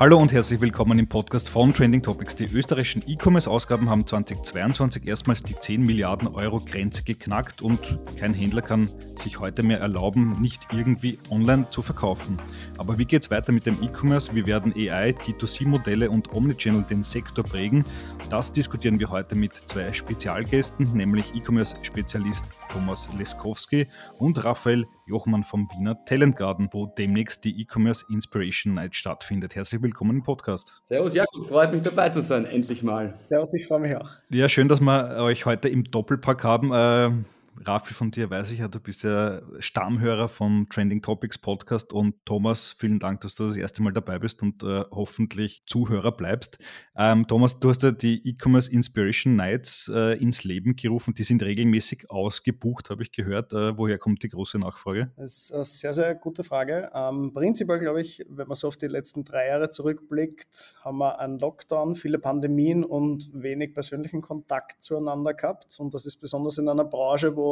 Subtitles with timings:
[0.00, 2.36] Hallo und herzlich willkommen im Podcast von Trending Topics.
[2.36, 8.62] Die österreichischen E-Commerce-Ausgaben haben 2022 erstmals die 10 Milliarden Euro Grenze geknackt und kein Händler
[8.62, 12.38] kann sich heute mehr erlauben, nicht irgendwie online zu verkaufen.
[12.76, 14.32] Aber wie geht es weiter mit dem E-Commerce?
[14.36, 17.84] Wie werden AI, D2C-Modelle und Omnichannel den Sektor prägen?
[18.30, 23.88] Das diskutieren wir heute mit zwei Spezialgästen, nämlich E-Commerce-Spezialist Thomas Leskowski
[24.20, 29.54] und Raphael Jochmann vom Wiener Talent Garden, wo demnächst die E-Commerce Inspiration Night stattfindet.
[29.54, 30.82] Herzlich willkommen im Podcast.
[30.84, 33.18] Servus Jakob, freut mich dabei zu sein, endlich mal.
[33.24, 34.10] Servus, ich freue mich auch.
[34.28, 36.72] Ja, schön, dass wir euch heute im Doppelpack haben.
[36.72, 37.24] Äh,
[37.64, 42.14] Rafi, von dir weiß ich ja, du bist ja Stammhörer vom Trending Topics Podcast und
[42.24, 46.58] Thomas, vielen Dank, dass du das erste Mal dabei bist und äh, hoffentlich Zuhörer bleibst.
[46.96, 51.14] Ähm, Thomas, du hast ja die E-Commerce Inspiration Nights äh, ins Leben gerufen.
[51.14, 53.52] Die sind regelmäßig ausgebucht, habe ich gehört.
[53.52, 55.10] Äh, woher kommt die große Nachfrage?
[55.16, 56.90] Das ist eine sehr, sehr gute Frage.
[56.94, 61.18] Ähm, prinzipiell glaube ich, wenn man so auf die letzten drei Jahre zurückblickt, haben wir
[61.18, 65.76] einen Lockdown, viele Pandemien und wenig persönlichen Kontakt zueinander gehabt.
[65.78, 67.47] Und das ist besonders in einer Branche, wo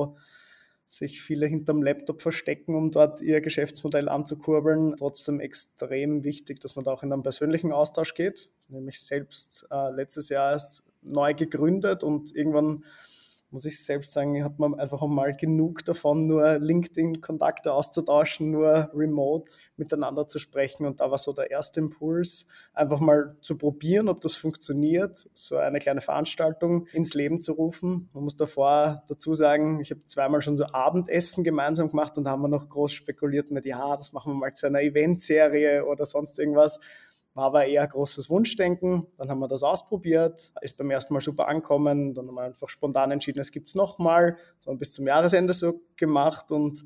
[0.84, 4.94] sich viele hinterm Laptop verstecken, um dort ihr Geschäftsmodell anzukurbeln.
[4.96, 8.50] Trotzdem extrem wichtig, dass man da auch in einen persönlichen Austausch geht.
[8.68, 12.84] Nämlich selbst äh, letztes Jahr erst neu gegründet und irgendwann
[13.56, 19.50] muss ich selbst sagen, hat man einfach mal genug davon, nur LinkedIn-Kontakte auszutauschen, nur remote
[19.78, 20.84] miteinander zu sprechen.
[20.84, 25.56] Und da war so der erste Impuls, einfach mal zu probieren, ob das funktioniert, so
[25.56, 28.10] eine kleine Veranstaltung ins Leben zu rufen.
[28.12, 32.32] Man muss davor dazu sagen, ich habe zweimal schon so Abendessen gemeinsam gemacht und da
[32.32, 36.04] haben wir noch groß spekuliert mit, ja, das machen wir mal zu einer Eventserie oder
[36.04, 36.78] sonst irgendwas.
[37.36, 39.08] War aber eher großes Wunschdenken.
[39.18, 42.14] Dann haben wir das ausprobiert, ist beim ersten Mal super angekommen.
[42.14, 44.38] Dann haben wir einfach spontan entschieden, es gibt es nochmal.
[44.56, 46.82] Das haben wir bis zum Jahresende so gemacht und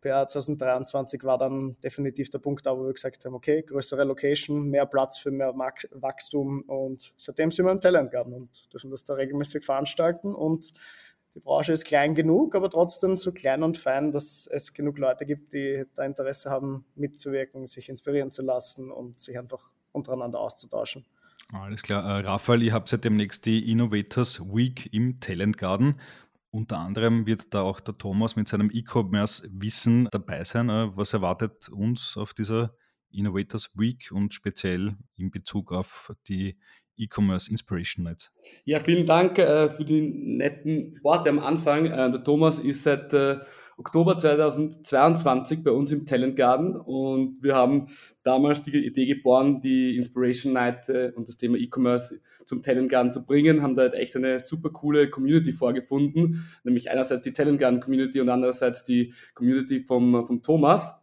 [0.00, 4.70] per 2023 war dann definitiv der Punkt da, wo wir gesagt haben, okay, größere Location,
[4.70, 9.04] mehr Platz für mehr Wachstum und seitdem sind wir im Talent Garden und dürfen das
[9.04, 10.72] da regelmäßig veranstalten und
[11.36, 15.26] die Branche ist klein genug, aber trotzdem so klein und fein, dass es genug Leute
[15.26, 21.04] gibt, die da Interesse haben, mitzuwirken, sich inspirieren zu lassen und sich einfach untereinander auszutauschen.
[21.52, 22.04] Alles klar.
[22.04, 26.00] Äh, Raphael, ihr habt ja demnächst die Innovators Week im Talent Garden.
[26.50, 30.68] Unter anderem wird da auch der Thomas mit seinem E-Commerce-Wissen dabei sein.
[30.68, 32.74] Äh, was erwartet uns auf dieser
[33.10, 36.58] Innovators Week und speziell in Bezug auf die
[36.96, 38.32] E-Commerce Inspiration Nights.
[38.64, 41.86] Ja, vielen Dank äh, für die netten Worte am Anfang.
[41.86, 43.38] Äh, der Thomas ist seit äh,
[43.76, 47.88] Oktober 2022 bei uns im Talent Garden und wir haben
[48.22, 53.10] damals die Idee geboren, die Inspiration Night äh, und das Thema E-Commerce zum Talent Garden
[53.10, 57.58] zu bringen, haben da halt echt eine super coole Community vorgefunden, nämlich einerseits die Talent
[57.58, 61.01] Garden Community und andererseits die Community vom, vom Thomas.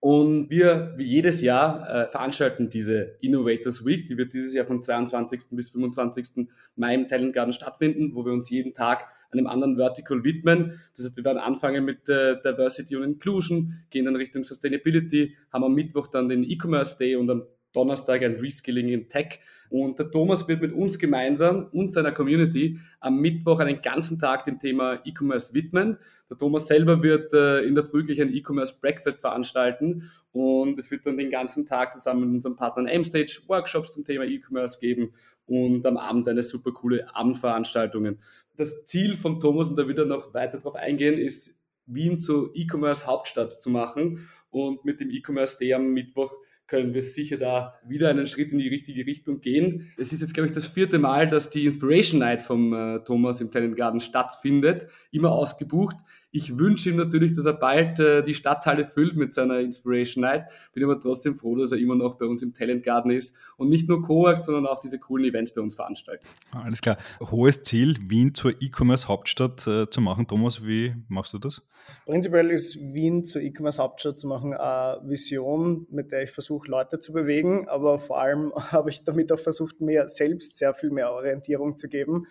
[0.00, 4.06] Und wir, wie jedes Jahr, äh, veranstalten diese Innovators Week.
[4.06, 5.50] Die wird dieses Jahr vom 22.
[5.50, 6.46] bis 25.
[6.76, 10.80] Mai im Talent Garden stattfinden, wo wir uns jeden Tag einem anderen Vertical widmen.
[10.96, 15.64] Das heißt, wir werden anfangen mit äh, Diversity und Inclusion, gehen dann Richtung Sustainability, haben
[15.64, 17.42] am Mittwoch dann den E-Commerce Day und am
[17.72, 19.40] Donnerstag ein Reskilling in Tech.
[19.70, 24.44] Und der Thomas wird mit uns gemeinsam und seiner Community am Mittwoch einen ganzen Tag
[24.44, 25.98] dem Thema E-Commerce widmen.
[26.30, 30.90] Der Thomas selber wird äh, in der Früh gleich ein E-Commerce Breakfast veranstalten und es
[30.90, 35.12] wird dann den ganzen Tag zusammen mit unseren Partnern M-Stage Workshops zum Thema E-Commerce geben
[35.46, 38.18] und am Abend eine super coole Abendveranstaltungen.
[38.56, 41.54] Das Ziel von Thomas, und da wird er noch weiter darauf eingehen, ist
[41.86, 46.32] Wien zur E-Commerce Hauptstadt zu machen und mit dem E-Commerce Day am Mittwoch
[46.68, 49.90] können wir sicher da wieder einen Schritt in die richtige Richtung gehen.
[49.96, 53.40] Es ist jetzt, glaube ich, das vierte Mal, dass die Inspiration Night vom äh, Thomas
[53.40, 54.86] im Talent Garden stattfindet.
[55.10, 55.96] Immer ausgebucht.
[56.30, 60.44] Ich wünsche ihm natürlich, dass er bald äh, die Stadthalle füllt mit seiner Inspiration Night.
[60.74, 63.70] Bin aber trotzdem froh, dass er immer noch bei uns im Talent Garden ist und
[63.70, 66.28] nicht nur Coact, sondern auch diese coolen Events bei uns veranstaltet.
[66.52, 66.98] Alles klar.
[67.20, 70.28] Hohes Ziel, Wien zur E-Commerce-Hauptstadt äh, zu machen.
[70.28, 71.62] Thomas, wie machst du das?
[72.04, 77.14] Prinzipiell ist Wien zur E-Commerce-Hauptstadt zu machen eine Vision, mit der ich versuche, Leute zu
[77.14, 81.78] bewegen, aber vor allem habe ich damit auch versucht, mir selbst sehr viel mehr Orientierung
[81.78, 82.26] zu geben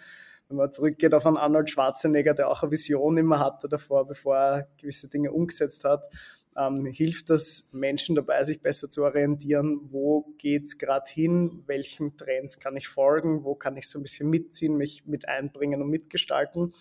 [0.50, 4.36] wenn man zurückgeht auf einen Arnold Schwarzenegger, der auch eine Vision immer hatte davor, bevor
[4.36, 6.08] er gewisse Dinge umgesetzt hat,
[6.58, 12.60] ähm, hilft das Menschen dabei, sich besser zu orientieren, wo geht's gerade hin, welchen Trends
[12.60, 16.74] kann ich folgen, wo kann ich so ein bisschen mitziehen, mich mit einbringen und mitgestalten.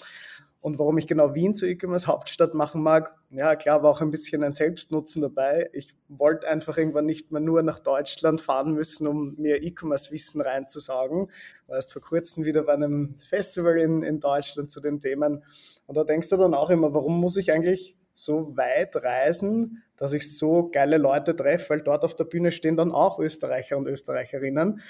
[0.66, 4.10] Und warum ich genau Wien zu E-Commerce Hauptstadt machen mag, ja klar, war auch ein
[4.10, 5.70] bisschen ein Selbstnutzen dabei.
[5.72, 11.30] Ich wollte einfach irgendwann nicht mehr nur nach Deutschland fahren müssen, um mir E-Commerce-Wissen reinzusagen.
[11.68, 15.44] War erst vor kurzem wieder bei einem Festival in, in Deutschland zu den Themen.
[15.86, 20.14] Und da denkst du dann auch immer, warum muss ich eigentlich so weit reisen, dass
[20.14, 23.86] ich so geile Leute treffe, weil dort auf der Bühne stehen dann auch Österreicher und
[23.86, 24.80] Österreicherinnen.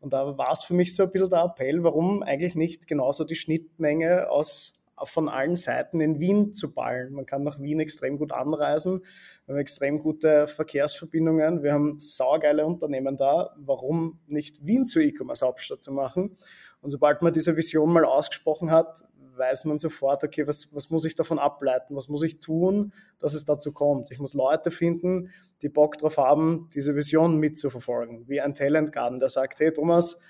[0.00, 3.24] Und da war es für mich so ein bisschen der Appell, warum eigentlich nicht genauso
[3.24, 7.12] die Schnittmenge aus von allen Seiten in Wien zu ballen.
[7.12, 9.02] Man kann nach Wien extrem gut anreisen.
[9.44, 11.62] Wir haben extrem gute Verkehrsverbindungen.
[11.62, 13.54] Wir haben saugeile Unternehmen da.
[13.58, 16.36] Warum nicht Wien zur E-Commerce-Hauptstadt zu machen?
[16.80, 19.04] Und sobald man diese Vision mal ausgesprochen hat,
[19.36, 21.94] weiß man sofort, okay, was, was muss ich davon ableiten?
[21.94, 24.10] Was muss ich tun, dass es dazu kommt?
[24.10, 25.30] Ich muss Leute finden,
[25.62, 28.28] die Bock drauf haben, diese Vision mitzuverfolgen.
[28.28, 30.20] Wie ein Talent Garden, der sagt, hey Thomas,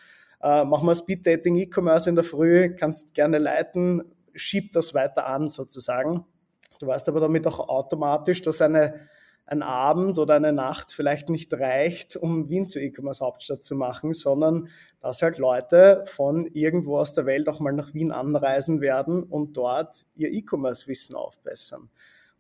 [0.43, 4.03] äh, mach mal Speed Dating E-Commerce in der Früh, kannst gerne leiten,
[4.37, 6.25] schiebt das weiter an sozusagen.
[6.79, 9.09] Du weißt aber damit auch automatisch, dass eine,
[9.47, 14.13] ein Abend oder eine Nacht vielleicht nicht reicht, um Wien zur E-Commerce Hauptstadt zu machen,
[14.13, 14.69] sondern
[15.01, 19.57] dass halt Leute von irgendwo aus der Welt auch mal nach Wien anreisen werden und
[19.57, 21.89] dort ihr E-Commerce-Wissen aufbessern.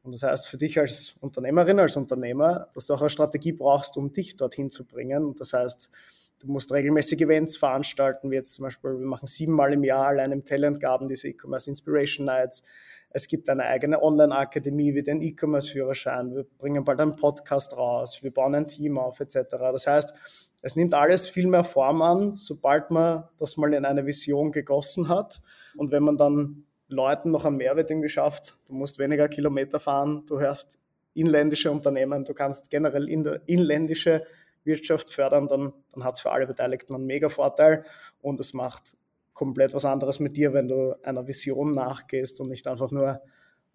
[0.03, 3.97] Und das heißt für dich als Unternehmerin, als Unternehmer, dass du auch eine Strategie brauchst,
[3.97, 5.25] um dich dorthin zu bringen.
[5.25, 5.91] Und das heißt,
[6.39, 10.33] Du musst regelmäßig Events veranstalten, wie jetzt zum Beispiel, wir machen siebenmal im Jahr allein
[10.33, 12.63] im Talent Garden diese E-Commerce Inspiration Nights.
[13.11, 16.35] Es gibt eine eigene Online-Akademie wie den E-Commerce-Führerschein.
[16.35, 18.23] Wir bringen bald einen Podcast raus.
[18.23, 19.45] Wir bauen ein Team auf, etc.
[19.51, 20.15] Das heißt,
[20.61, 25.09] es nimmt alles viel mehr Form an, sobald man das mal in eine Vision gegossen
[25.09, 25.41] hat.
[25.77, 30.25] Und wenn man dann Leuten noch einen Mehrwert irgendwie schafft, du musst weniger Kilometer fahren,
[30.27, 30.79] du hörst
[31.15, 34.25] inländische Unternehmen, du kannst generell inländische
[34.67, 37.85] Wirtschaft fördern, dann, dann hat es für alle Beteiligten einen mega Vorteil
[38.21, 38.97] und es macht
[39.33, 43.21] komplett was anderes mit dir, wenn du einer Vision nachgehst und nicht einfach nur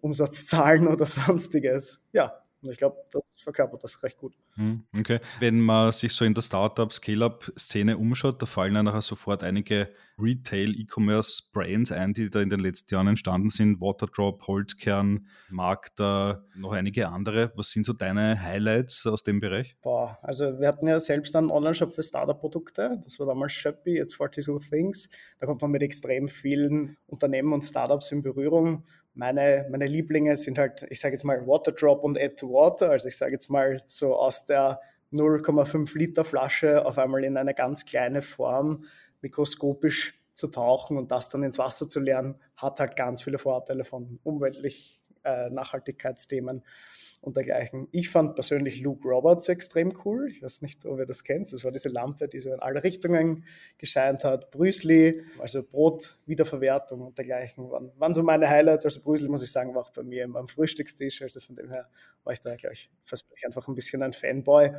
[0.01, 2.03] Umsatzzahlen oder sonstiges.
[2.11, 4.35] Ja, ich glaube, das verkörpert das recht gut.
[4.55, 5.19] Hm, okay.
[5.39, 9.89] Wenn man sich so in der Startup, Scale-Up-Szene umschaut, da fallen dann nachher sofort einige
[10.21, 13.81] Retail-E-Commerce-Brands ein, die da in den letzten Jahren entstanden sind.
[13.81, 17.51] Waterdrop, Holzkern, Magda, noch einige andere.
[17.55, 19.75] Was sind so deine Highlights aus dem Bereich?
[19.81, 22.99] Boah, also wir hatten ja selbst einen Online-Shop für Startup-Produkte.
[23.03, 25.09] Das war damals Shopee, jetzt 42 Things.
[25.39, 28.83] Da kommt man mit extrem vielen Unternehmen und Startups in Berührung
[29.13, 32.91] meine, meine Lieblinge sind halt, ich sage jetzt mal Waterdrop und Add to Water.
[32.91, 34.79] Also ich sage jetzt mal so aus der
[35.11, 38.85] 0,5 Liter Flasche auf einmal in eine ganz kleine Form
[39.21, 43.83] mikroskopisch zu tauchen und das dann ins Wasser zu lernen, hat halt ganz viele Vorteile
[43.83, 46.63] von umweltlich äh, Nachhaltigkeitsthemen
[47.21, 47.87] und dergleichen.
[47.91, 50.27] Ich fand persönlich Luke Roberts extrem cool.
[50.29, 51.51] Ich weiß nicht, ob ihr das kennt.
[51.53, 53.45] Das war diese Lampe, die so in alle Richtungen
[53.77, 54.49] gescheint hat.
[54.49, 58.85] Brüsli, also Brot, Wiederverwertung und dergleichen waren, waren so meine Highlights.
[58.85, 61.21] Also Brüsli, muss ich sagen, war auch bei mir am Frühstückstisch.
[61.21, 61.87] Also von dem her
[62.23, 64.71] war ich da, glaube ich, fast einfach ein bisschen ein Fanboy.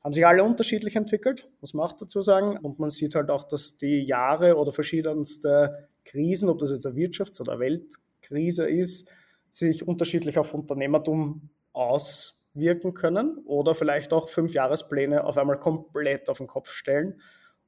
[0.00, 2.58] Haben sich alle unterschiedlich entwickelt, muss man auch dazu sagen.
[2.58, 6.94] Und man sieht halt auch, dass die Jahre oder verschiedenste Krisen, ob das jetzt eine
[6.94, 9.10] Wirtschafts- oder Weltkrise ist,
[9.50, 16.38] sich unterschiedlich auf Unternehmertum auswirken können oder vielleicht auch fünf Jahrespläne auf einmal komplett auf
[16.38, 17.20] den Kopf stellen.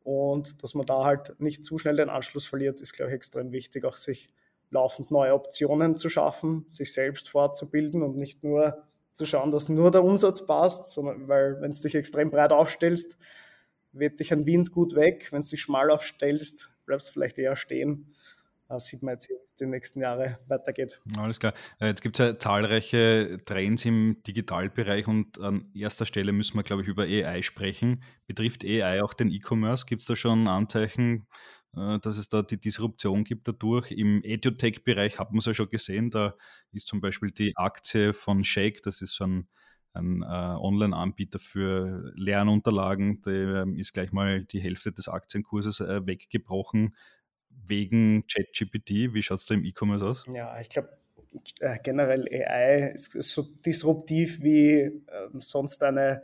[0.02, 3.52] Und dass man da halt nicht zu schnell den Anschluss verliert, ist, glaube ich, extrem
[3.52, 4.28] wichtig, auch sich
[4.70, 9.90] laufend neue Optionen zu schaffen, sich selbst fortzubilden und nicht nur zu schauen, dass nur
[9.90, 13.18] der Umsatz passt, sondern weil wenn du dich extrem breit aufstellst,
[13.92, 15.28] wird dich ein Wind gut weg.
[15.30, 18.14] Wenn du dich schmal aufstellst, bleibst du vielleicht eher stehen
[18.78, 21.00] sieht man jetzt, wie es die nächsten Jahre weitergeht.
[21.16, 21.54] Alles klar.
[21.80, 26.62] Äh, jetzt gibt es ja zahlreiche Trends im Digitalbereich und an erster Stelle müssen wir,
[26.62, 28.02] glaube ich, über AI sprechen.
[28.26, 29.86] Betrifft AI auch den E-Commerce?
[29.86, 31.26] Gibt es da schon Anzeichen,
[31.76, 33.90] äh, dass es da die Disruption gibt dadurch?
[33.90, 36.10] Im EduTech-Bereich hat man es ja schon gesehen.
[36.10, 36.36] Da
[36.72, 39.48] ist zum Beispiel die Aktie von Shake, das ist so ein
[39.92, 46.94] ein äh, Online-Anbieter für Lernunterlagen, der ähm, ist gleich mal die Hälfte des Aktienkurses weggebrochen
[47.66, 49.14] wegen ChatGPT?
[49.14, 50.24] Wie schaut es da im E-Commerce aus?
[50.32, 50.90] Ja, ich glaube,
[51.60, 54.92] äh, generell AI ist so disruptiv wie äh,
[55.38, 56.22] sonst eine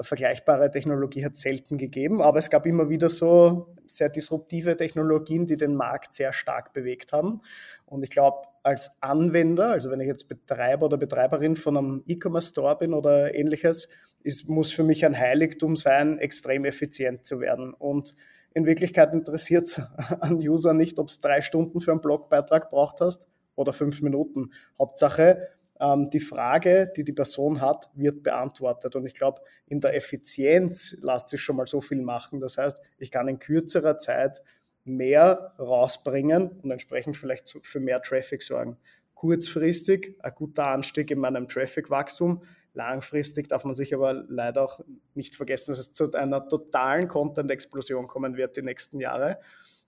[0.00, 5.56] vergleichbare Technologie hat selten gegeben, aber es gab immer wieder so sehr disruptive Technologien, die
[5.56, 7.40] den Markt sehr stark bewegt haben.
[7.84, 12.78] Und ich glaube, als Anwender, also wenn ich jetzt Betreiber oder Betreiberin von einem E-Commerce-Store
[12.78, 13.88] bin oder ähnliches,
[14.22, 17.74] ist, muss für mich ein Heiligtum sein, extrem effizient zu werden.
[17.74, 18.14] Und
[18.54, 19.80] in Wirklichkeit interessiert es
[20.20, 24.52] an User nicht, ob es drei Stunden für einen Blogbeitrag braucht hast oder fünf Minuten.
[24.78, 25.48] Hauptsache,
[25.80, 28.96] ähm, die Frage, die die Person hat, wird beantwortet.
[28.96, 32.40] Und ich glaube, in der Effizienz lässt sich schon mal so viel machen.
[32.40, 34.42] Das heißt, ich kann in kürzerer Zeit
[34.84, 38.76] mehr rausbringen und entsprechend vielleicht für mehr Traffic sorgen.
[39.14, 42.42] Kurzfristig ein guter Anstieg in meinem Traffic-Wachstum,
[42.74, 44.80] Langfristig darf man sich aber leider auch
[45.14, 49.38] nicht vergessen, dass es zu einer totalen Content-Explosion kommen wird die nächsten Jahre.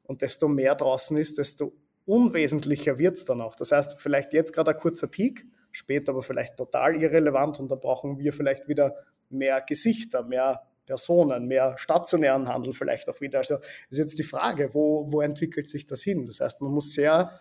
[0.03, 1.73] Und desto mehr draußen ist, desto
[2.05, 3.57] unwesentlicher wird es dann auch.
[3.57, 7.75] Das heißt, vielleicht jetzt gerade ein kurzer Peak, später aber vielleicht total irrelevant und da
[7.75, 8.95] brauchen wir vielleicht wieder
[9.31, 13.39] mehr Gesichter, mehr Personen, mehr stationären Handel vielleicht auch wieder.
[13.39, 13.57] Also
[13.89, 16.27] ist jetzt die Frage, wo, wo entwickelt sich das hin?
[16.27, 17.39] Das heißt, man muss sehr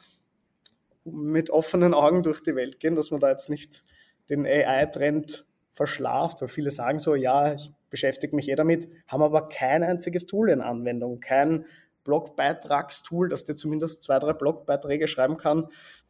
[1.04, 3.84] mit offenen Augen durch die Welt gehen, dass man da jetzt nicht
[4.30, 9.50] den AI-Trend verschlaft, weil viele sagen so, ja, ich beschäftige mich eh damit, haben aber
[9.50, 11.66] kein einziges Tool in Anwendung, kein
[12.04, 15.68] Blogbeitragstool, das dir zumindest zwei, drei Blogbeiträge schreiben kann.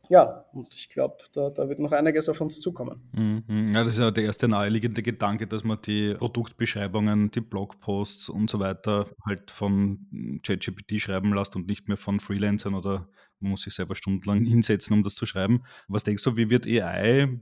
[0.10, 3.10] Ja, und ich glaube, da, da, wird noch einiges auf uns zukommen.
[3.14, 3.74] Mhm.
[3.74, 8.50] Ja, das ist ja der erste naheliegende Gedanke, dass man die Produktbeschreibungen, die Blogposts und
[8.50, 13.08] so weiter halt von ChatGPT schreiben lässt und nicht mehr von Freelancern oder
[13.40, 15.64] man muss sich selber stundenlang hinsetzen, um das zu schreiben.
[15.88, 17.40] Was denkst du, wie wird AI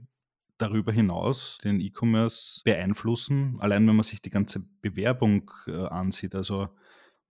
[0.62, 3.56] darüber hinaus den E-Commerce beeinflussen?
[3.60, 6.68] Allein wenn man sich die ganze Bewerbung äh, ansieht, also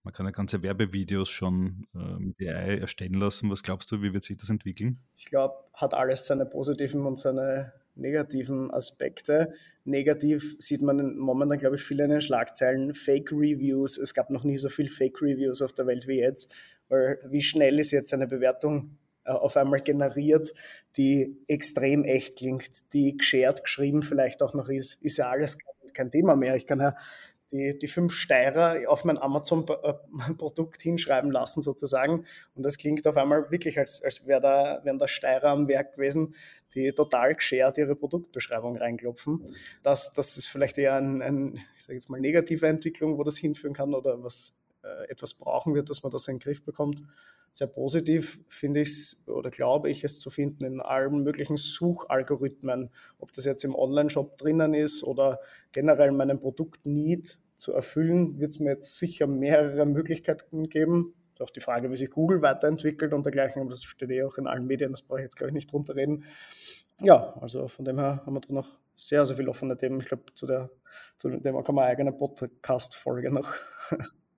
[0.04, 3.50] man kann ja ganze Werbevideos schon äh, mit AI erstellen lassen.
[3.50, 4.98] Was glaubst du, wie wird sich das entwickeln?
[5.16, 9.52] Ich glaube, hat alles seine positiven und seine negativen Aspekte.
[9.84, 13.98] Negativ sieht man momentan, glaube ich, viele in den Schlagzeilen Fake Reviews.
[13.98, 16.52] Es gab noch nie so viel Fake Reviews auf der Welt wie jetzt,
[16.88, 20.52] weil wie schnell ist jetzt eine Bewertung auf einmal generiert,
[20.96, 25.58] die extrem echt klingt, die geshared geschrieben vielleicht auch noch ist, ist ja alles
[25.94, 26.56] kein Thema mehr.
[26.56, 26.94] Ich kann ja
[27.52, 32.24] die, die fünf Steirer auf mein Amazon-Produkt hinschreiben lassen sozusagen.
[32.54, 35.94] Und das klingt auf einmal wirklich, als, als wäre da, wären da Steirer am Werk
[35.94, 36.34] gewesen,
[36.74, 39.54] die total geshared ihre Produktbeschreibung reinklopfen.
[39.82, 43.36] Das, das ist vielleicht eher ein, ein ich sage jetzt mal, negative Entwicklung, wo das
[43.36, 47.02] hinführen kann oder was äh, etwas brauchen wird, dass man das in den Griff bekommt.
[47.52, 52.90] Sehr positiv finde ich es oder glaube ich es zu finden in allen möglichen Suchalgorithmen,
[53.18, 55.38] ob das jetzt im Online-Shop drinnen ist oder
[55.72, 61.14] generell meinen Produkt-Need zu erfüllen, wird es mir jetzt sicher mehrere Möglichkeiten geben.
[61.40, 64.46] Auch die Frage, wie sich Google weiterentwickelt und dergleichen, aber das steht eh auch in
[64.46, 66.24] allen Medien, das brauche ich jetzt, glaube ich, nicht drunter reden.
[67.00, 70.00] Ja, also von dem her haben wir da noch sehr, sehr viele offene Themen.
[70.00, 70.70] Ich glaube, zu, der,
[71.16, 73.52] zu dem kann man eine eigene Podcast-Folge noch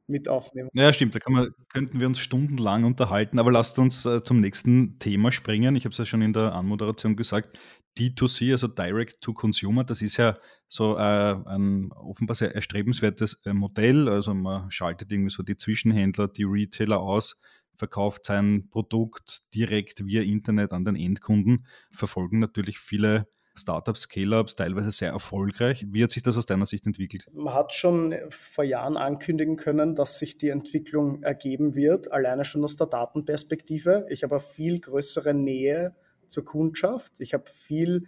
[0.07, 0.69] mit aufnehmen.
[0.75, 4.99] Ja, stimmt, da man, könnten wir uns stundenlang unterhalten, aber lasst uns äh, zum nächsten
[4.99, 5.77] Thema springen.
[5.77, 7.59] Ich habe es ja schon in der Anmoderation gesagt.
[7.99, 13.53] D2C, also Direct to Consumer, das ist ja so äh, ein offenbar sehr erstrebenswertes äh,
[13.53, 14.09] Modell.
[14.09, 17.41] Also man schaltet irgendwie so die Zwischenhändler, die Retailer aus,
[17.77, 24.91] verkauft sein Produkt direkt via Internet an den Endkunden, verfolgen natürlich viele Startups, Scale-Ups, teilweise
[24.91, 25.87] sehr erfolgreich.
[25.89, 27.27] Wie hat sich das aus deiner Sicht entwickelt?
[27.33, 32.65] Man hat schon vor Jahren ankündigen können, dass sich die Entwicklung ergeben wird, alleine schon
[32.65, 34.07] aus der Datenperspektive.
[34.11, 35.95] Ich habe eine viel größere Nähe
[36.27, 37.21] zur Kundschaft.
[37.21, 38.07] Ich habe viel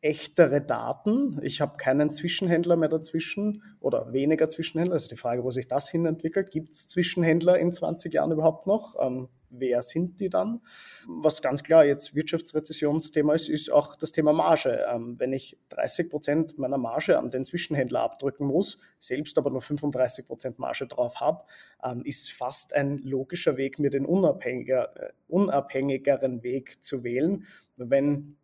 [0.00, 1.40] echtere Daten.
[1.42, 4.94] Ich habe keinen Zwischenhändler mehr dazwischen oder weniger Zwischenhändler.
[4.94, 6.50] Also die Frage, wo sich das hin entwickelt.
[6.50, 8.94] Gibt es Zwischenhändler in 20 Jahren überhaupt noch?
[9.00, 10.60] Ähm, wer sind die dann?
[11.06, 14.86] Was ganz klar jetzt Wirtschaftsrezessionsthema ist, ist auch das Thema Marge.
[14.88, 19.62] Ähm, wenn ich 30 Prozent meiner Marge an den Zwischenhändler abdrücken muss, selbst aber nur
[19.62, 21.44] 35 Prozent Marge drauf habe,
[21.82, 27.44] ähm, ist fast ein logischer Weg, mir den unabhängiger, äh, unabhängigeren Weg zu wählen.
[27.76, 28.36] Wenn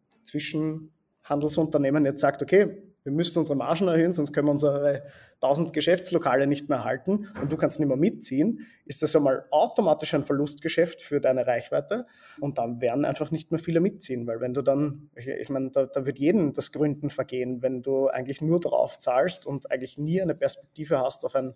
[1.25, 5.03] Zwischenhandelsunternehmen jetzt sagt, okay, wir müssen unsere Margen erhöhen, sonst können wir unsere
[5.43, 10.15] 1000 Geschäftslokale nicht mehr halten und du kannst nicht mehr mitziehen, ist das einmal automatisch
[10.15, 12.07] ein Verlustgeschäft für deine Reichweite
[12.41, 15.71] und dann werden einfach nicht mehr viele mitziehen, weil wenn du dann, ich, ich meine,
[15.71, 19.99] da, da wird jedem das Gründen vergehen, wenn du eigentlich nur drauf zahlst und eigentlich
[19.99, 21.55] nie eine Perspektive hast auf ein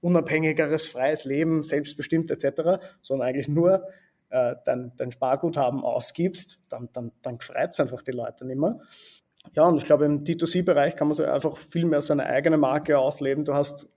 [0.00, 3.86] unabhängigeres, freies Leben, selbstbestimmt etc., sondern eigentlich nur
[4.34, 8.80] äh, dein, dein Sparguthaben ausgibst, dann, dann, dann freut es einfach die Leute nicht mehr.
[9.52, 12.98] Ja, und ich glaube, im D2C-Bereich kann man so einfach viel mehr seine eigene Marke
[12.98, 13.44] ausleben.
[13.44, 13.92] Du hast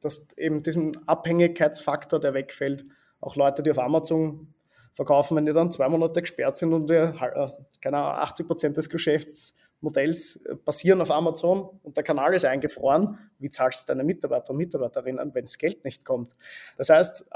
[0.00, 2.84] das, eben diesen Abhängigkeitsfaktor, der wegfällt.
[3.20, 4.52] Auch Leute, die auf Amazon
[4.92, 7.48] verkaufen, wenn die dann zwei Monate gesperrt sind und wir, äh,
[7.80, 13.18] keine Ahnung, 80 Prozent des Geschäftsmodells äh, basieren auf Amazon und der Kanal ist eingefroren,
[13.38, 16.36] wie zahlst du deine Mitarbeiter und Mitarbeiterinnen, wenn das Geld nicht kommt?
[16.76, 17.30] Das heißt,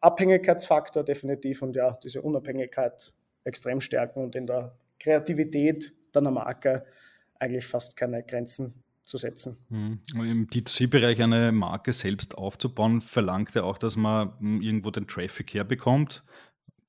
[0.00, 3.12] Abhängigkeitsfaktor definitiv und ja, diese Unabhängigkeit
[3.44, 6.84] extrem stärken und in der Kreativität deiner Marke
[7.38, 9.58] eigentlich fast keine Grenzen zu setzen.
[9.68, 10.00] Mhm.
[10.14, 15.52] Im D2C-Bereich eine Marke selbst aufzubauen, verlangt ja auch, dass man hm, irgendwo den Traffic
[15.54, 16.24] herbekommt.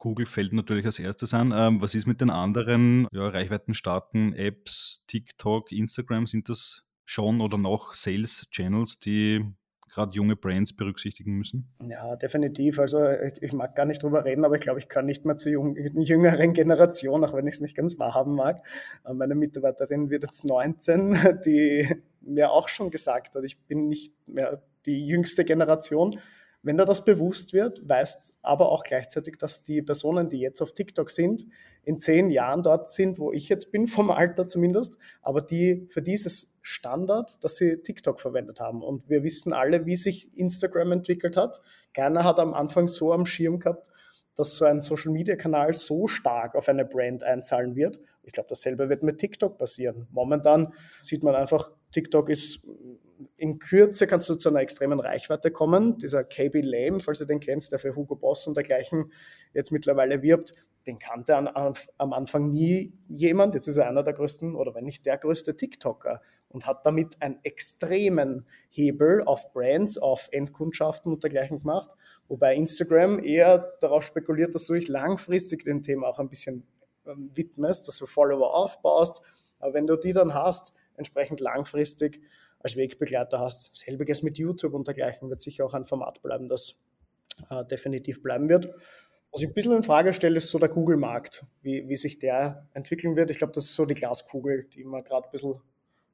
[0.06, 1.52] Google fällt natürlich als erstes an.
[1.52, 6.28] Ähm, was ist mit den anderen ja, reichweitenstarken Apps, TikTok, Instagram?
[6.28, 9.44] Sind das schon oder noch Sales-Channels, die
[9.92, 11.74] gerade junge Brands berücksichtigen müssen?
[11.82, 12.78] Ja, definitiv.
[12.78, 15.38] Also ich, ich, mag gar nicht drüber reden, aber ich glaube, ich kann nicht mehr
[15.38, 18.62] zur jung, jüngeren Generation, auch wenn ich es nicht ganz wahrhaben mag.
[19.06, 21.88] Äh, meine Mitarbeiterin wird jetzt 19, die
[22.22, 26.16] mir auch schon gesagt hat, ich bin nicht mehr die jüngste Generation.
[26.66, 30.74] Wenn er das bewusst wird, weiß aber auch gleichzeitig, dass die Personen, die jetzt auf
[30.74, 31.46] TikTok sind,
[31.84, 36.02] in zehn Jahren dort sind, wo ich jetzt bin, vom Alter zumindest, aber die für
[36.02, 38.82] dieses Standard, dass sie TikTok verwendet haben.
[38.82, 41.62] Und wir wissen alle, wie sich Instagram entwickelt hat.
[41.94, 43.90] Keiner hat am Anfang so am Schirm gehabt,
[44.34, 48.00] dass so ein Social-Media-Kanal so stark auf eine Brand einzahlen wird.
[48.24, 50.08] Ich glaube, dasselbe wird mit TikTok passieren.
[50.12, 52.68] Momentan sieht man einfach, TikTok ist
[53.38, 55.98] in Kürze kannst du zu einer extremen Reichweite kommen.
[55.98, 59.12] Dieser KB Lame, falls du den kennst, der für Hugo Boss und dergleichen
[59.54, 60.54] jetzt mittlerweile wirbt,
[60.88, 63.56] den kannte an, an, am Anfang nie jemand.
[63.56, 67.22] Jetzt ist er einer der größten oder wenn nicht der größte TikToker und hat damit
[67.22, 71.92] einen extremen Hebel auf Brands, auf Endkundschaften und dergleichen gemacht.
[72.28, 76.66] Wobei Instagram eher darauf spekuliert, dass du dich langfristig dem Thema auch ein bisschen
[77.06, 79.22] ähm, widmest, dass du Follower aufbaust.
[79.60, 82.22] Aber wenn du die dann hast, entsprechend langfristig
[82.66, 86.82] als Wegbegleiter hast, selbiges mit YouTube und dergleichen, wird sicher auch ein Format bleiben, das
[87.52, 88.66] äh, definitiv bleiben wird.
[89.32, 92.68] Was ich ein bisschen in Frage stelle, ist so der Google-Markt, wie, wie sich der
[92.74, 93.30] entwickeln wird.
[93.30, 95.62] Ich glaube, das ist so die Glaskugel, die wir gerade ein bisschen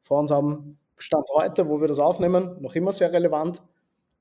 [0.01, 0.77] vor uns haben.
[0.97, 3.61] Stand heute, wo wir das aufnehmen, noch immer sehr relevant.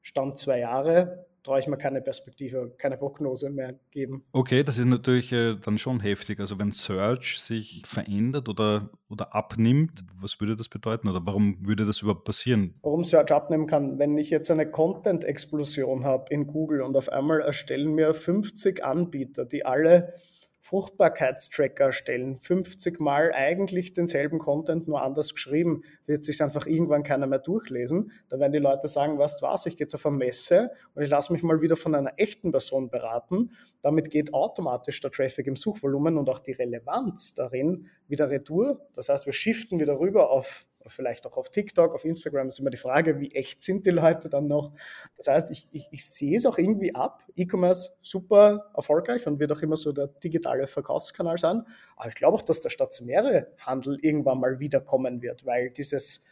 [0.00, 4.24] Stand zwei Jahre, traue ich mir keine Perspektive, keine Prognose mehr geben.
[4.32, 6.40] Okay, das ist natürlich äh, dann schon heftig.
[6.40, 11.86] Also wenn Search sich verändert oder, oder abnimmt, was würde das bedeuten oder warum würde
[11.86, 12.74] das überhaupt passieren?
[12.82, 17.40] Warum Search abnehmen kann, wenn ich jetzt eine Content-Explosion habe in Google und auf einmal
[17.40, 20.14] erstellen mir 50 Anbieter, die alle
[20.60, 27.26] Fruchtbarkeitstracker erstellen, 50 Mal eigentlich denselben Content, nur anders geschrieben, wird sich einfach irgendwann keiner
[27.26, 28.12] mehr durchlesen.
[28.28, 31.08] Da werden die Leute sagen, du was, ich gehe jetzt auf eine Messe und ich
[31.10, 33.52] lasse mich mal wieder von einer echten Person beraten.
[33.80, 38.86] Damit geht automatisch der Traffic im Suchvolumen und auch die Relevanz darin wieder retour.
[38.94, 42.70] Das heißt, wir shiften wieder rüber auf vielleicht auch auf TikTok, auf Instagram ist immer
[42.70, 44.72] die Frage, wie echt sind die Leute dann noch.
[45.16, 47.24] Das heißt, ich, ich, ich sehe es auch irgendwie ab.
[47.36, 51.62] E-Commerce super erfolgreich und wird auch immer so der digitale Verkaufskanal sein.
[51.96, 56.24] Aber ich glaube auch, dass der stationäre Handel irgendwann mal wiederkommen wird, weil dieses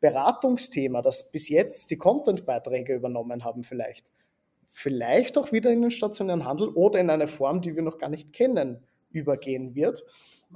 [0.00, 4.12] Beratungsthema, das bis jetzt die Content-Beiträge übernommen haben, vielleicht,
[4.64, 8.10] vielleicht auch wieder in den stationären Handel oder in eine Form, die wir noch gar
[8.10, 10.02] nicht kennen, übergehen wird.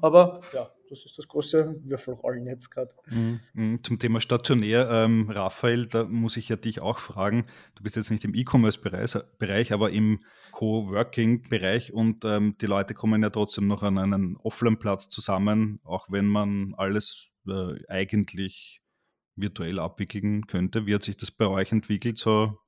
[0.00, 2.94] Aber ja, das ist das große Würfelrollen jetzt gerade.
[3.10, 3.84] Mhm, mhm.
[3.84, 7.46] Zum Thema stationär, ähm, Raphael, da muss ich ja dich auch fragen.
[7.74, 10.20] Du bist jetzt nicht im E-Commerce-Bereich, aber im
[10.52, 16.26] Co-Working-Bereich und ähm, die Leute kommen ja trotzdem noch an einen Offline-Platz zusammen, auch wenn
[16.26, 18.82] man alles äh, eigentlich
[19.36, 20.86] virtuell abwickeln könnte.
[20.86, 22.58] Wie hat sich das bei euch entwickelt, so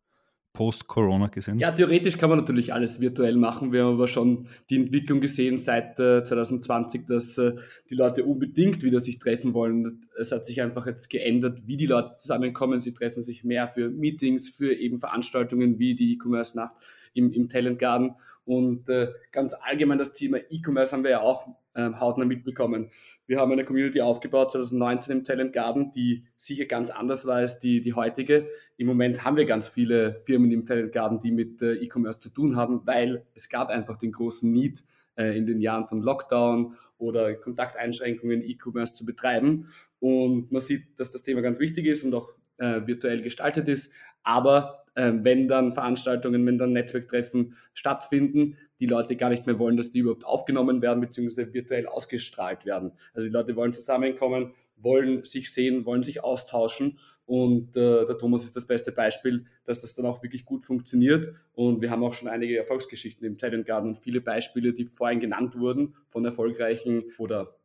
[0.52, 1.58] Post-Corona gesehen?
[1.58, 3.72] Ja, theoretisch kann man natürlich alles virtuell machen.
[3.72, 7.54] Wir haben aber schon die Entwicklung gesehen seit äh, 2020, dass äh,
[7.88, 10.00] die Leute unbedingt wieder sich treffen wollen.
[10.18, 12.80] Es hat sich einfach jetzt geändert, wie die Leute zusammenkommen.
[12.80, 16.74] Sie treffen sich mehr für Meetings, für eben Veranstaltungen wie die E-Commerce-Nacht
[17.12, 18.14] im, im Talent Garden.
[18.44, 22.90] Und äh, ganz allgemein das Thema E-Commerce haben wir ja auch äh, hautnah mitbekommen.
[23.26, 27.58] Wir haben eine Community aufgebaut 2019 im Talent Garden, die sicher ganz anders war als
[27.58, 28.48] die, die heutige.
[28.76, 32.30] Im Moment haben wir ganz viele Firmen im Talent Garden, die mit äh, E-Commerce zu
[32.30, 34.84] tun haben, weil es gab einfach den großen Need
[35.16, 39.68] äh, in den Jahren von Lockdown oder Kontakteinschränkungen E-Commerce zu betreiben.
[40.00, 43.92] Und man sieht, dass das Thema ganz wichtig ist und auch äh, virtuell gestaltet ist.
[44.22, 49.90] Aber wenn dann Veranstaltungen, wenn dann Netzwerktreffen stattfinden, die Leute gar nicht mehr wollen, dass
[49.90, 51.52] die überhaupt aufgenommen werden bzw.
[51.52, 52.92] virtuell ausgestrahlt werden.
[53.12, 58.44] Also die Leute wollen zusammenkommen, wollen sich sehen, wollen sich austauschen und äh, der Thomas
[58.44, 62.14] ist das beste Beispiel, dass das dann auch wirklich gut funktioniert und wir haben auch
[62.14, 67.04] schon einige Erfolgsgeschichten im Talent Garden und viele Beispiele, die vorhin genannt wurden von erfolgreichen
[67.18, 67.59] oder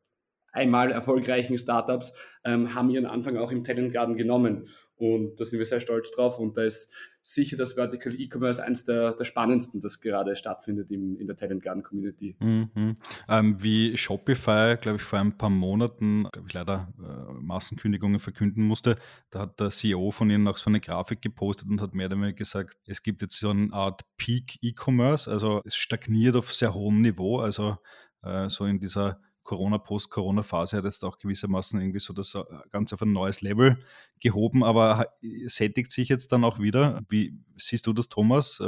[0.56, 2.13] einmal erfolgreichen Startups,
[2.44, 4.68] ähm, haben ihren Anfang auch im Talent Garden genommen.
[4.98, 6.39] Und da sind wir sehr stolz drauf.
[6.39, 6.89] Und da ist
[7.22, 11.63] sicher das Vertical E-Commerce eines der, der, spannendsten, das gerade stattfindet im, in der Talent
[11.63, 12.38] Garden Community.
[12.39, 12.98] Mhm.
[13.28, 18.63] Ähm, wie Shopify, glaube ich, vor ein paar Monaten, glaube ich, leider äh, Massenkündigungen verkünden
[18.63, 18.96] musste,
[19.32, 22.15] da hat der CEO von ihnen auch so eine Grafik gepostet und hat mehr oder
[22.15, 26.74] weniger gesagt, es gibt jetzt so eine Art Peak E-Commerce, also es stagniert auf sehr
[26.74, 27.78] hohem Niveau, also
[28.24, 32.96] äh, so in dieser Corona, Post-Corona-Phase hat jetzt auch gewissermaßen irgendwie so das äh, Ganze
[32.96, 33.78] auf ein neues Level
[34.20, 35.08] gehoben, aber
[35.46, 37.00] sättigt sich jetzt dann auch wieder.
[37.08, 38.60] Wie siehst du das, Thomas?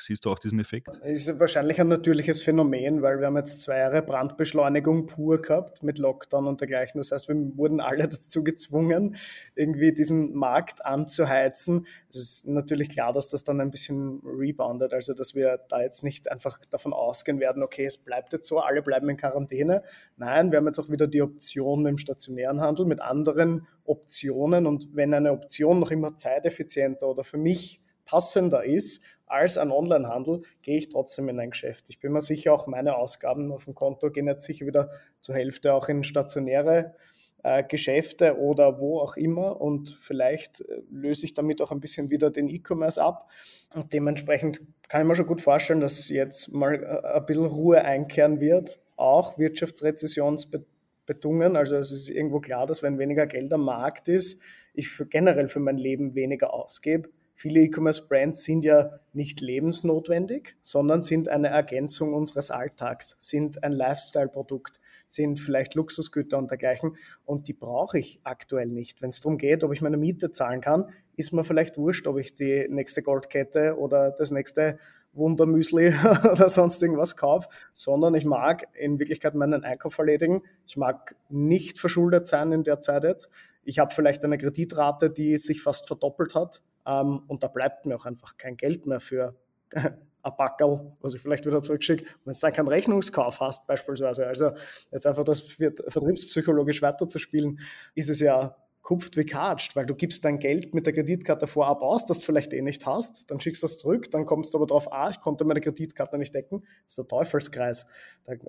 [0.00, 0.94] Siehst du auch diesen Effekt?
[1.04, 5.98] Ist wahrscheinlich ein natürliches Phänomen, weil wir haben jetzt zwei Jahre Brandbeschleunigung pur gehabt mit
[5.98, 6.98] Lockdown und dergleichen.
[6.98, 9.16] Das heißt, wir wurden alle dazu gezwungen,
[9.56, 11.88] irgendwie diesen Markt anzuheizen.
[12.08, 16.04] Es ist natürlich klar, dass das dann ein bisschen reboundet, also dass wir da jetzt
[16.04, 19.82] nicht einfach davon ausgehen werden, okay, es bleibt jetzt so, alle bleiben in Quarantäne.
[20.16, 24.94] Nein, wir haben jetzt auch wieder die Option im stationären Handel mit anderen Optionen und
[24.94, 30.78] wenn eine Option noch immer zeiteffizienter oder für mich passender ist, als ein Onlinehandel gehe
[30.78, 31.90] ich trotzdem in ein Geschäft.
[31.90, 35.34] Ich bin mir sicher, auch meine Ausgaben auf dem Konto gehen jetzt sicher wieder zur
[35.34, 36.94] Hälfte auch in stationäre
[37.42, 42.10] äh, Geschäfte oder wo auch immer und vielleicht äh, löse ich damit auch ein bisschen
[42.10, 43.30] wieder den E-Commerce ab.
[43.74, 47.84] Und dementsprechend kann ich mir schon gut vorstellen, dass jetzt mal äh, ein bisschen Ruhe
[47.84, 51.56] einkehren wird, auch wirtschaftsrezessionsbedungen.
[51.56, 54.42] Also es ist irgendwo klar, dass wenn weniger Geld am Markt ist,
[54.74, 57.08] ich für generell für mein Leben weniger ausgebe.
[57.40, 64.80] Viele E-Commerce-Brands sind ja nicht lebensnotwendig, sondern sind eine Ergänzung unseres Alltags, sind ein Lifestyle-Produkt,
[65.06, 66.96] sind vielleicht Luxusgüter und dergleichen.
[67.24, 69.02] Und die brauche ich aktuell nicht.
[69.02, 72.18] Wenn es darum geht, ob ich meine Miete zahlen kann, ist mir vielleicht wurscht, ob
[72.18, 74.76] ich die nächste Goldkette oder das nächste
[75.12, 75.94] Wundermüsli
[76.32, 80.42] oder sonst irgendwas kaufe, sondern ich mag in Wirklichkeit meinen Einkauf erledigen.
[80.66, 83.30] Ich mag nicht verschuldet sein in der Zeit jetzt.
[83.62, 87.94] Ich habe vielleicht eine Kreditrate, die sich fast verdoppelt hat ähm, und da bleibt mir
[87.94, 89.36] auch einfach kein Geld mehr für
[89.72, 94.26] ein Backerl, was ich vielleicht wieder zurückschicke, wenn du dann keinen Rechnungskauf hast beispielsweise.
[94.26, 94.52] Also
[94.90, 97.60] jetzt einfach das vertriebspsychologisch weiterzuspielen,
[97.94, 101.82] ist es ja kupft wie katscht, weil du gibst dein Geld mit der Kreditkarte vorab
[101.82, 104.58] aus, das du vielleicht eh nicht hast, dann schickst du das zurück, dann kommst du
[104.58, 106.62] aber drauf, ah, ich konnte meine Kreditkarte nicht decken.
[106.84, 107.86] Das ist der Teufelskreis.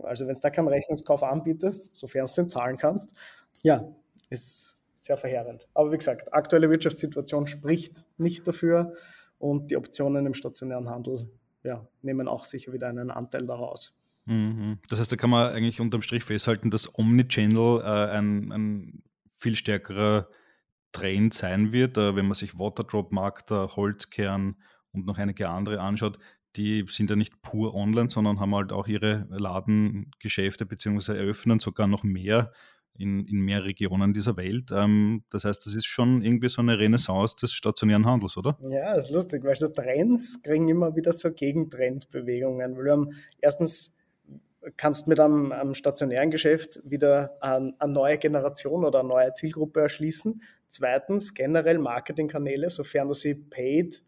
[0.04, 3.13] Also wenn du da keinen Rechnungskauf anbietest, sofern du den zahlen kannst,
[3.63, 3.93] ja,
[4.30, 5.67] ist sehr verheerend.
[5.73, 8.93] Aber wie gesagt, aktuelle Wirtschaftssituation spricht nicht dafür
[9.38, 11.29] und die Optionen im stationären Handel
[11.63, 13.95] ja, nehmen auch sicher wieder einen Anteil daraus.
[14.25, 14.79] Mhm.
[14.89, 19.03] Das heißt, da kann man eigentlich unterm Strich festhalten, dass Omnichannel äh, ein, ein
[19.38, 20.27] viel stärkerer
[20.91, 24.55] Trend sein wird, äh, wenn man sich Waterdrop, Magda, Holzkern
[24.91, 26.19] und noch einige andere anschaut.
[26.55, 31.13] Die sind ja nicht pur online, sondern haben halt auch ihre Ladengeschäfte bzw.
[31.13, 32.51] eröffnen sogar noch mehr
[32.99, 34.71] in, in mehr Regionen dieser Welt.
[34.71, 38.57] Ähm, das heißt, das ist schon irgendwie so eine Renaissance des stationären Handels, oder?
[38.69, 42.77] Ja, ist lustig, weil so Trends kriegen immer wieder so Gegentrendbewegungen.
[42.77, 43.97] Weil wir haben erstens
[44.77, 49.81] kannst mit einem, einem stationären Geschäft wieder eine, eine neue Generation oder eine neue Zielgruppe
[49.81, 50.41] erschließen.
[50.67, 54.03] Zweitens, generell Marketingkanäle, sofern du sie paid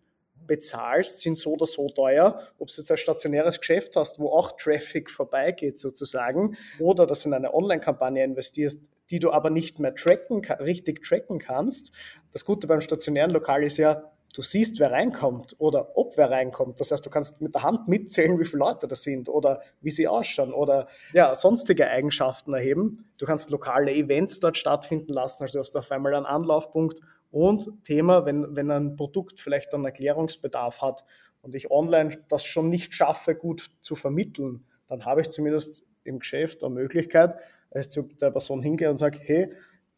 [0.51, 2.41] bezahlst, sind so oder so teuer.
[2.59, 7.29] Ob du jetzt ein stationäres Geschäft hast, wo auch Traffic vorbeigeht sozusagen, oder dass du
[7.29, 11.93] in eine Online-Kampagne investierst, die du aber nicht mehr tracken, richtig tracken kannst.
[12.33, 16.81] Das Gute beim stationären Lokal ist ja, du siehst, wer reinkommt oder ob wer reinkommt.
[16.81, 19.91] Das heißt, du kannst mit der Hand mitzählen, wie viele Leute das sind oder wie
[19.91, 23.05] sie ausschauen oder ja, sonstige Eigenschaften erheben.
[23.17, 26.99] Du kannst lokale Events dort stattfinden lassen, also hast du auf einmal einen Anlaufpunkt
[27.31, 31.05] und Thema, wenn, wenn ein Produkt vielleicht einen Erklärungsbedarf hat
[31.41, 36.19] und ich online das schon nicht schaffe, gut zu vermitteln, dann habe ich zumindest im
[36.19, 37.35] Geschäft eine Möglichkeit,
[37.71, 39.49] dass ich zu der Person hingehe und sage, hey,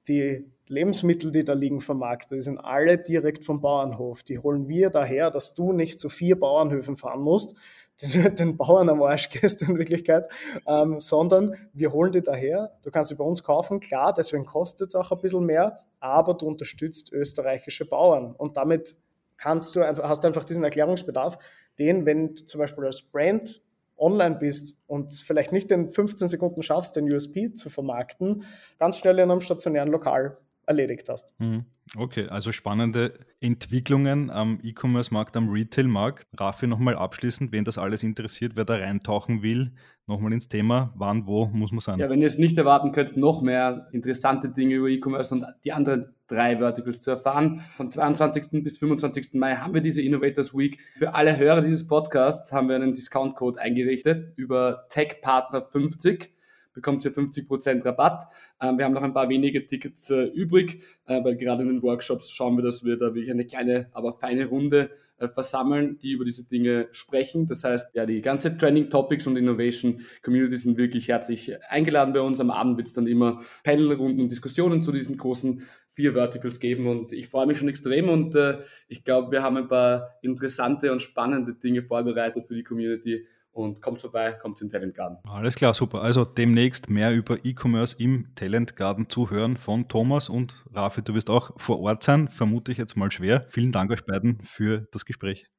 [0.07, 4.23] die Lebensmittel, die da liegen vermarktet, die sind alle direkt vom Bauernhof.
[4.23, 7.55] Die holen wir daher, dass du nicht zu vier Bauernhöfen fahren musst,
[8.01, 10.27] den, den Bauern am Arsch gehst in Wirklichkeit,
[10.67, 12.77] ähm, sondern wir holen die daher.
[12.81, 16.33] Du kannst sie bei uns kaufen, klar, deswegen kostet es auch ein bisschen mehr, aber
[16.33, 18.95] du unterstützt österreichische Bauern und damit
[19.37, 21.37] kannst du einfach, hast einfach diesen Erklärungsbedarf,
[21.77, 23.61] den, wenn du zum Beispiel als Brand
[24.03, 28.43] online bist und vielleicht nicht in 15 Sekunden schaffst, den USP zu vermarkten,
[28.77, 31.33] ganz schnell in einem stationären Lokal erledigt hast.
[31.39, 31.65] Mhm.
[31.97, 36.27] Okay, also spannende Entwicklungen am E-Commerce-Markt, am Retail-Markt.
[36.37, 39.71] Rafi, nochmal abschließend, wen das alles interessiert, wer da reintauchen will,
[40.07, 41.99] nochmal ins Thema, wann, wo muss man sein?
[41.99, 45.73] Ja, wenn ihr es nicht erwarten könnt, noch mehr interessante Dinge über E-Commerce und die
[45.73, 47.63] anderen drei Verticals zu erfahren.
[47.77, 48.63] Von 22.
[48.63, 49.33] bis 25.
[49.33, 50.79] Mai haben wir diese Innovators Week.
[50.97, 56.29] Für alle Hörer dieses Podcasts haben wir einen Discount-Code eingerichtet über TechPartner50
[56.73, 58.23] bekommt ihr 50% Rabatt.
[58.59, 61.83] Ähm, wir haben noch ein paar wenige Tickets äh, übrig, äh, weil gerade in den
[61.83, 66.11] Workshops schauen wir, dass wir da wirklich eine kleine, aber feine Runde äh, versammeln, die
[66.11, 67.47] über diese Dinge sprechen.
[67.47, 72.21] Das heißt, ja, die ganze Trending Topics und Innovation Community sind wirklich herzlich eingeladen bei
[72.21, 72.39] uns.
[72.39, 76.87] Am Abend wird es dann immer Panelrunden und Diskussionen zu diesen großen vier Verticals geben
[76.87, 80.91] und ich freue mich schon extrem und äh, ich glaube, wir haben ein paar interessante
[80.91, 85.19] und spannende Dinge vorbereitet für die Community und kommt vorbei, kommt in Talent Garden.
[85.25, 86.01] Alles klar, super.
[86.01, 91.03] Also demnächst mehr über E-Commerce im Talent Garden zu hören von Thomas und Rafi.
[91.03, 93.45] Du wirst auch vor Ort sein, vermute ich jetzt mal schwer.
[93.49, 95.52] Vielen Dank euch beiden für das Gespräch.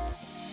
[0.00, 0.49] Thank you.